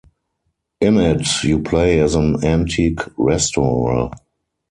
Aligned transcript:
In 0.79 0.97
it 0.97 1.43
you 1.43 1.59
play 1.59 1.99
as 1.99 2.15
an 2.15 2.43
antique 2.43 3.01
restorer. 3.19 4.09